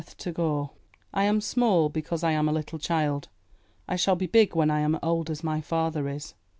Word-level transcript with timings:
th 0.03 0.17
Tagore 0.17 0.71
I 1.13 1.25
am 1.25 1.39
small 1.41 1.87
because 1.87 2.23
I 2.23 2.31
am 2.31 2.49
a 2.49 2.51
little 2.51 2.79
child. 2.79 3.29
I 3.87 3.97
shall 3.97 4.15
be 4.15 4.25
big 4.25 4.55
when 4.55 4.71
I 4.71 4.79
am 4.79 4.95
as 4.95 5.01
old 5.03 5.29
as 5.29 5.43
my 5.43 5.61
father 5.61 6.09
is. 6.09 6.33